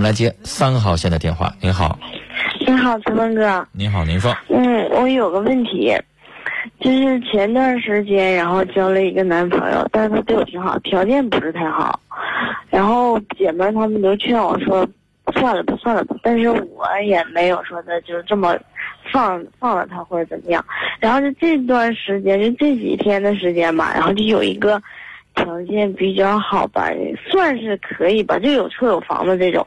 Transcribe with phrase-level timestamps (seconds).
[0.00, 1.52] 们来接三号线的电话。
[1.60, 1.98] 您好，
[2.66, 3.66] 您好，陈峰哥。
[3.70, 4.34] 您好，您说。
[4.48, 5.94] 嗯，我有个问题，
[6.80, 12.00] 就是前段时间，然后交了一个男朋友，但是他对我挺好，条件不是太好。
[12.70, 14.88] 然后姐妹她们都劝我说，
[15.34, 16.16] 算了吧，算了吧。
[16.22, 18.56] 但是我也没有说的就这么
[19.12, 20.64] 放放了他或者怎么样。
[20.98, 24.80] 然后就这段时间，就这几天的时间吧，然后就有一个。
[25.36, 26.90] 条件比较好吧，
[27.30, 29.64] 算是可以吧，就有车有房的这种，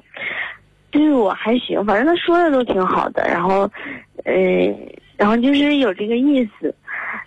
[0.94, 3.68] 对我还行，反正他说的都挺好的，然后，
[4.25, 4.34] 呃，
[5.18, 6.74] 然后就是有这个意思，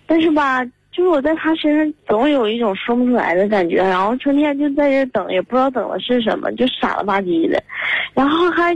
[0.05, 7.61] 但是吧，就是我在他身上总有一种说不出来的感觉，然后成天就在这等，也不知道等的是什么，就傻了吧唧的，
[8.13, 8.73] 然后还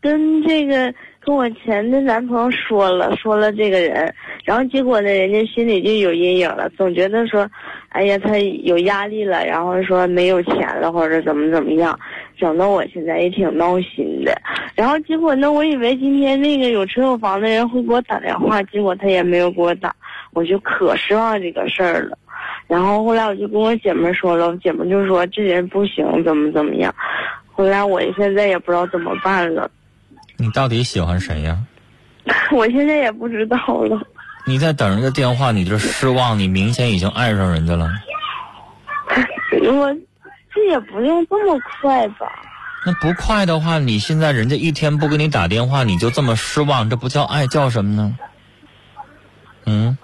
[0.00, 4.12] 跟这个跟我前的男朋友说了说了这个人，
[4.44, 7.48] 然后结果呢，人家心里就有阴影了，总觉得说。
[7.94, 11.96] 哎呀，他有压力了，然后说没有钱了，或者怎么怎么样，
[12.36, 14.36] 整得我现在也挺闹心的。
[14.74, 19.94] 然后结果呢，我以为今天那个有车有房的人会给我打电话，结果他也没有给我打，
[20.32, 22.18] 我就可失望这个事儿了。
[22.66, 26.94] 然后后来我就跟我姐妹说了，我姐妹就说这人不行，怎么怎么样。
[27.52, 29.70] 后来我现在也不知道怎么办了。
[30.36, 31.58] 你到底喜欢谁呀？
[32.52, 34.00] 我现在也不知道了。
[34.46, 37.88] 你在等人家电话，你就失望，你明显已经爱上人家了。
[39.72, 40.00] 我这
[40.68, 42.26] 也不用这么快吧？
[42.86, 48.18] 那不快的话，你现在人家一天不给你打电话，你就这么失望，这不叫爱，叫什么呢？
[49.64, 49.96] 嗯？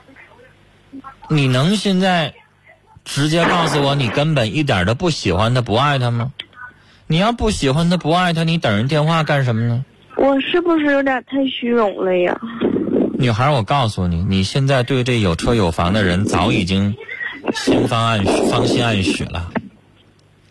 [1.29, 2.35] 你能现在
[3.05, 6.33] 直接告诉我，你根本一点都不喜欢他，不爱他吗？
[7.07, 9.85] 你要不喜欢他，不爱他，你等人电话干什么呢？
[10.17, 12.39] 我是不是有点太虚荣了呀？
[13.19, 16.97] 女孩，我告诉你，你现在对这有车有房的人早已经
[17.53, 19.51] 心方暗芳心暗许了，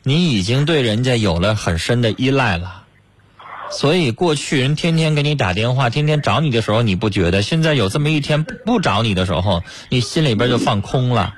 [0.09, 2.81] 你已经对人家有了很深的依赖了，
[3.69, 11.35] 所以过去人天天给你打电话，天天找你的时候你不觉得，现在有这么一天不找你的时候，你心里边就放空了。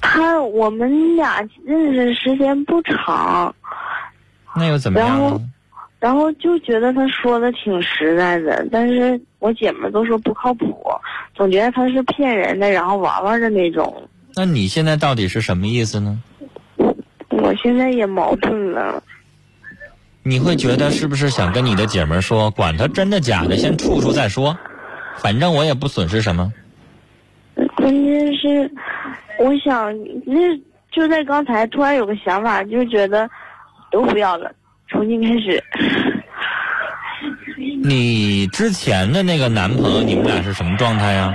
[0.00, 3.54] 他我们俩认识时间不长，
[4.56, 5.38] 那又怎么样？
[6.00, 10.82] 然后就觉得他说的挺实在的，但是我姐们都说不靠谱，
[11.34, 14.08] 总觉得他是骗人的，然后玩玩的那种。
[14.34, 16.18] 那你现在到底是什么意思呢？
[17.42, 19.02] 我现在也矛盾了。
[20.22, 24.56] 你会觉得是不是想跟你的姐们说，管他真的假的，先处处再说，
[25.18, 26.52] 反正我也不损失什么。
[27.76, 28.70] 关键是，
[29.38, 29.92] 我想
[30.24, 30.56] 那
[30.90, 33.28] 就在刚才突然有个想法，就觉得
[33.90, 34.50] 都不要了。
[34.88, 35.62] 重新开始。
[37.82, 41.34] 你之前的那个男朋友，你们俩是什么状态呀？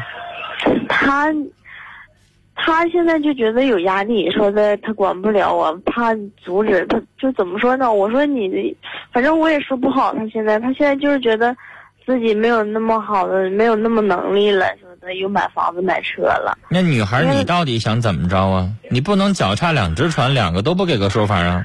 [0.87, 1.31] 他，
[2.61, 7.91] 他现在就觉得有压力，说的他管不了我，怕阻止他，就怎么说呢？
[7.91, 8.75] 我说你，
[9.11, 10.13] 反正我也说不好。
[10.13, 11.55] 他现在，他现在就是觉得
[12.05, 16.57] 自己没有那么好的，没有那么能力了，说的又买房子买车了。
[16.69, 18.69] 那女孩，你到底想怎么着啊？
[18.89, 21.63] 你不能脚踏两只船，两个都不给个说法啊？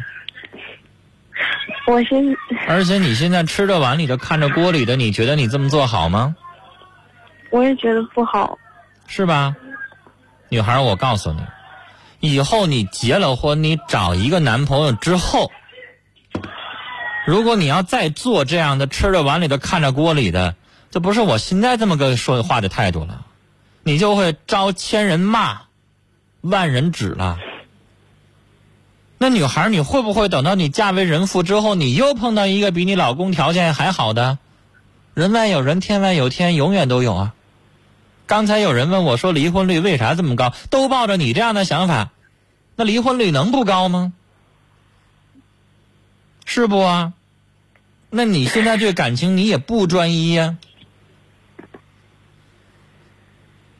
[1.86, 2.36] 我现，
[2.68, 6.34] 而且你现在吃着碗里的，看着锅里的，你觉得你这么做好吗？
[7.50, 8.56] 我也觉得不好，
[9.06, 9.54] 是吧？
[10.48, 11.42] 女孩，我告诉你，
[12.20, 15.50] 以后你结了婚，你找一个男朋友之后，
[17.26, 20.54] 如果你要再做这样的吃着碗里的，看着锅里的，
[20.90, 23.24] 这不是我现在这么个说话的态度了，
[23.82, 25.62] 你就会招千人骂，
[26.40, 27.38] 万人指了。
[29.18, 34.38] 那女孩，你会不会等到你嫁为人妇之后，你又碰到一个比你老公条件还好的？
[35.14, 37.33] 人外有人，天外有天，永远都有啊。
[38.26, 40.54] 刚才有人问我说，离婚率为啥这么高？
[40.70, 42.12] 都抱着你这样的想法，
[42.76, 44.12] 那离婚率能不高吗？
[46.46, 47.12] 是不啊？
[48.10, 50.56] 那你现在对感情你也不专一呀？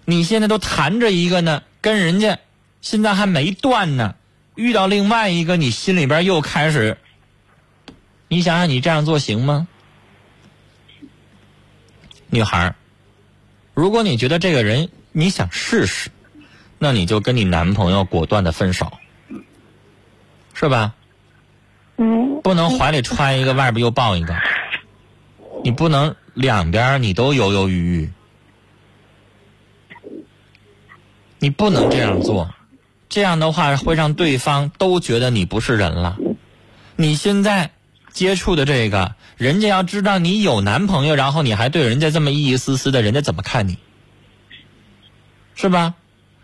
[0.04, 2.38] 你现在都谈着一个呢，跟人家
[2.82, 4.16] 现在还没断呢。
[4.54, 6.98] 遇到另外一个，你心里边又开始，
[8.28, 9.66] 你想想，你这样做行吗？
[12.28, 12.74] 女孩
[13.74, 16.10] 如果你觉得这个人你想试试，
[16.78, 18.92] 那你就跟你男朋友果断的分手，
[20.54, 20.94] 是吧？
[21.96, 22.40] 嗯。
[22.42, 24.34] 不能怀里揣一个，外边又抱一个，
[25.62, 28.10] 你不能两边你都犹犹豫豫，
[31.38, 32.54] 你不能这样做。
[33.08, 36.18] 这样的话会让对方都觉得你不是人了。
[36.96, 37.70] 你现在
[38.14, 43.76] 接触的这个，人家要知道你有男朋友，然后你还对人家这么一意思思的，人家怎么看你？
[45.54, 45.94] 是吧？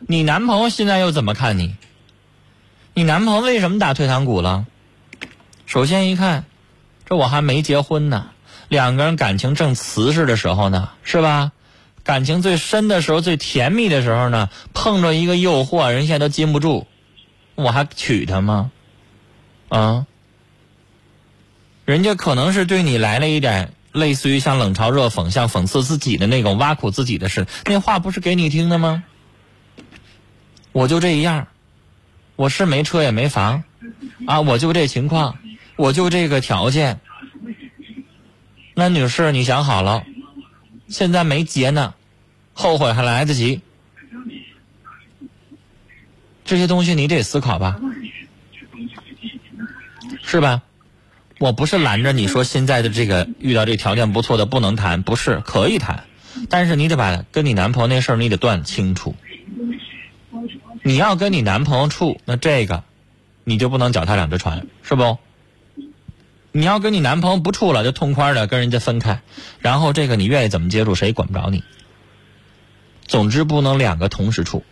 [0.00, 1.76] 你男朋友现在又怎么看你？
[2.92, 4.66] 你男朋友为什么打退堂鼓了？
[5.64, 6.44] 首先一看，
[7.06, 8.30] 这我还没结婚呢，
[8.68, 11.52] 两个人感情正瓷实的时候呢，是吧？
[12.02, 16.86] 感情最深的时候、最甜蜜的时候呢，碰着一个诱惑，人现在都禁不住，
[17.54, 18.72] 我还娶她吗？
[19.68, 20.06] 啊？
[21.90, 29.02] 人家可能是对你来了一点类似于像冷嘲热讽、像讽刺自己的那种挖苦自己的事，那话不是给你听的吗？
[30.70, 31.48] 我就这一样，
[32.36, 33.64] 我是没车也没房，
[34.24, 35.36] 啊，我就这情况，
[35.74, 37.00] 我就这个条件。
[38.74, 40.04] 那女士，你想好了，
[40.86, 41.94] 现在没结呢，
[42.52, 43.62] 后悔还来得及。
[46.44, 47.80] 这些东西你得思考吧，
[50.22, 50.62] 是吧？
[51.40, 56.04] 我不是拦着你说现在的这个遇到这条件不错的不能谈，不是可以谈，
[56.50, 59.16] 但是你得把跟你男朋友那事儿你得断清楚。
[60.82, 62.84] 你要跟你男朋友处，那这个
[63.42, 65.16] 你就不能脚踏两只船，是不？
[66.52, 69.22] 你要跟你男朋友不处了，就痛快的跟人家分开，
[69.60, 71.64] 然后这个你愿意怎么接触，谁管不着你。
[73.06, 74.62] 总之不能两个同时处，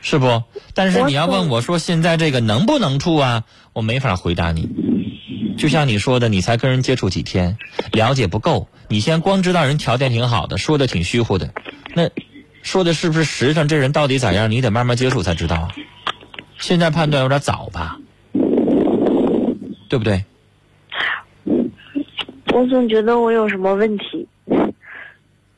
[0.00, 0.42] 是不？
[0.74, 3.44] 但是你要问我说现在这个能不能处啊？
[3.72, 4.68] 我没法回答你。
[5.56, 7.58] 就像你说的，你才跟人接触几天，
[7.92, 11.50] 了解不够，你先光知道人条件挺好的，说的挺虚乎的，
[11.94, 12.10] 那。
[12.62, 14.50] 说的是不是实际上这人到底咋样？
[14.50, 15.70] 你得慢慢接触才知道啊。
[16.58, 17.98] 现在判断有点早吧，
[19.88, 20.26] 对不对？
[22.52, 24.28] 我总觉得我有什么问题。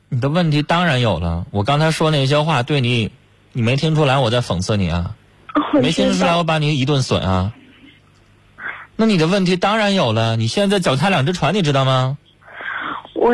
[0.07, 1.45] 你的问题当然有了。
[1.51, 3.11] 我刚才说那些话对你，
[3.53, 5.15] 你没听出来我在讽刺你啊？
[5.73, 7.53] 没听出来我把你一顿损啊？
[8.97, 10.35] 那你的问题当然有了。
[10.35, 12.17] 你现在脚踏两只船，你知道吗？
[13.13, 13.33] 我。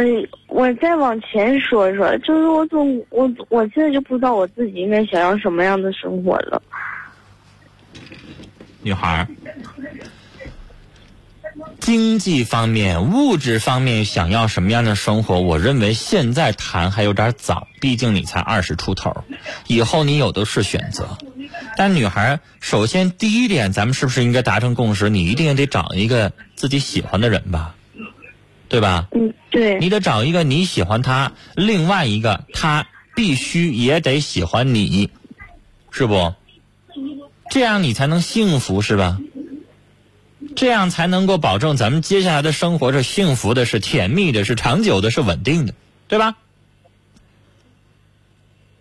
[0.52, 6.62] 我再往前说说，就是我总我我现在就不知道我自己应该想要什么样的生活了。
[8.82, 9.26] 女孩，
[11.80, 15.40] 经济方面、物质方面想要什么样的生活？
[15.40, 19.24] 我认为现在谈还有点早，毕竟你才二十出头，
[19.68, 21.18] 以后你有的是选择。
[21.78, 25.10] 但女孩，首先第一点，咱们是不是应该达成共识？
[25.10, 27.76] 你一定得找一个自己喜欢的人吧，
[28.68, 29.08] 对吧？
[29.12, 29.34] 嗯。
[29.50, 32.86] 对，你得找一个你喜欢他，另外一个他
[33.16, 35.10] 必须也得喜欢你，
[35.90, 36.36] 是不？
[37.50, 39.18] 这样你才能幸福，是吧？
[40.60, 45.74] 这样才能够保证咱们接下来的生活是幸福的，是甜蜜的，是长久的，是稳定的，
[46.10, 46.36] 对吧？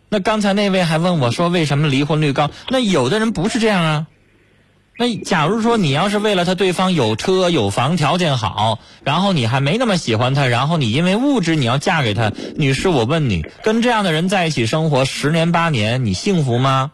[0.08, 2.50] 那刚才那位还问我说，为什么离婚率高？
[2.68, 4.06] 那有的人不是这样啊。
[4.96, 16.90] 那假如说你要是为了他对方有车有房条件好，然后你还没那么喜欢他，然后你因为物质你要嫁给他，女士，我问你，跟这样的人在一起生活十年八年，你幸福吗？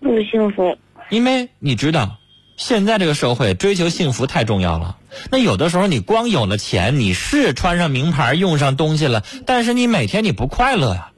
[0.00, 0.76] 不幸福。
[1.08, 2.18] 因为你知道，
[2.56, 4.96] 现在这个社会追求幸福太重要了。
[5.30, 11.12] 那有的时候你光有了钱，你是穿上名牌用上东西了，但是你每天你不快乐呀。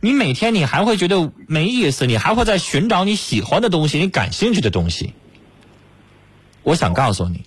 [0.00, 5.14] 你每天你还会觉得没意思，你还会在寻找你喜欢的东西，你感兴趣的东西。
[6.64, 7.44] 我想告诉你，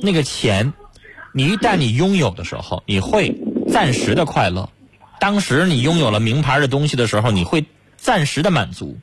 [0.00, 0.72] 那个钱，
[1.32, 3.36] 你一旦你拥有的时候，你会
[3.72, 4.70] 暂时的快乐。
[5.18, 7.64] 当时你拥有了名牌的东西的时候，你会
[7.96, 8.96] 暂时的满足，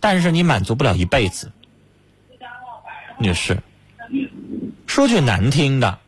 [0.00, 1.52] 但是你满足不了一辈子。
[3.18, 3.58] 女士，
[4.86, 5.98] 说句难听的，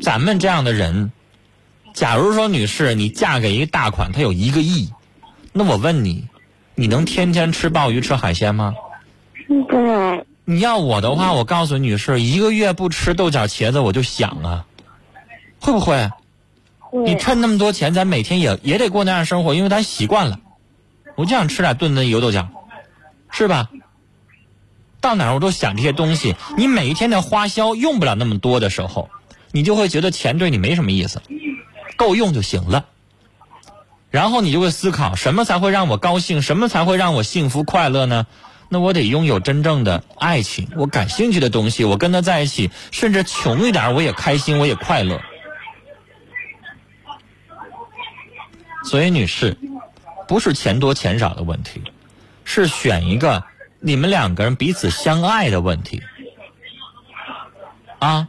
[0.00, 1.10] 咱们这样的人。
[1.94, 4.92] 假如说女士，你嫁给一个大款，他有一个亿，
[5.52, 6.28] 那我问你，
[6.74, 8.74] 你能天天吃鲍鱼吃海鲜吗？
[9.68, 10.24] 不能。
[10.44, 14.66] 你要我的话，我告诉女士，一个月不吃豆角茄子我就想啊，
[15.60, 16.10] 会不会？
[16.78, 17.02] 会。
[17.04, 20.38] 你趁那么多钱，咱每天也也得过那样生活，因为咱习惯了。
[21.14, 22.46] 我就想吃点炖的油豆角，
[23.30, 23.70] 是吧？
[25.00, 26.36] 到哪儿我都想这些东西。
[26.56, 29.10] 你每一天的花销用不了那么多的时候，
[29.52, 31.22] 你就会觉得钱对你没什么意思。
[31.96, 32.84] 够用就行了，
[34.10, 38.26] 然后你就会思考什么才会让我高兴，什么才会让我幸福快乐呢？
[38.68, 45.20] 那我得拥有真正的爱情，我感兴趣的东西，我跟他在一起，甚至穷一点我也开心，我也快乐。
[48.84, 49.56] 所以，女士，
[50.28, 51.80] 不是钱多钱少的问题，
[52.44, 53.42] 是选一个
[53.80, 56.02] 你们两个人彼此相爱的问题
[57.98, 58.28] 啊。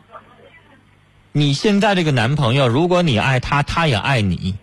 [1.31, 4.55] 你现在这个男朋友，如果你爱他，他也爱你，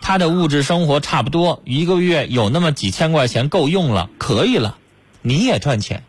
[0.00, 4.78] 他的物质生活差不多，一个月有那么几千块钱够用了，可以了，
[5.20, 6.04] 你也赚钱。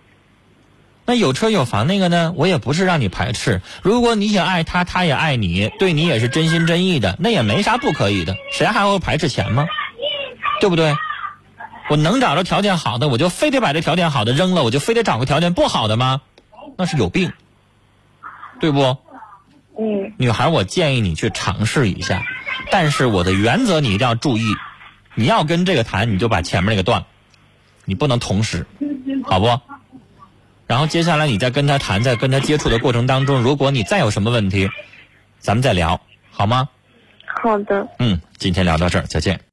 [1.06, 2.32] 那有车有房那个呢？
[2.38, 3.62] 我也不是让你排斥。
[3.82, 8.36] 如果你想爱他，他也爱你，对你也是真心真意的，那也没啥不可以的。
[8.52, 9.66] 谁还会排斥钱吗？
[10.62, 10.94] 对不对？
[11.90, 16.22] 我能找着条件好的，我就非得把这条件好的扔了，我就非得找个条件不好的吗？
[16.78, 17.32] 那是有病。
[18.60, 18.98] 对不？
[19.78, 22.24] 嗯女孩，我建议你去尝试一下，
[22.72, 24.56] 但是我的原则你一定要注意，
[25.16, 27.08] 你要跟这个谈，你就把前面那个断了，
[27.84, 28.66] 你不能同时，
[29.26, 29.60] 好不？
[30.68, 34.70] 然后接下来你再跟他谈，在跟他接触的过程当中，如果你再有什么问题，
[35.40, 36.00] 咱们再聊，
[36.32, 36.70] 好吗？
[37.26, 37.88] 好的。
[38.00, 39.42] 嗯，今天聊到这儿，再见。